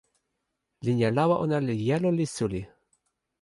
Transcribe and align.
linja 0.85 1.09
lawa 1.17 1.35
ona 1.43 1.57
li 1.67 1.75
jelo 1.87 2.09
li 2.17 2.25
suli. 2.35 2.61